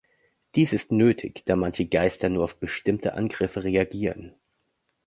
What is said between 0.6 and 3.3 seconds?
ist nötig, da manche Geister nur auf bestimmte